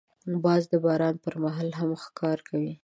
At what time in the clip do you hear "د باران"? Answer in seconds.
0.71-1.15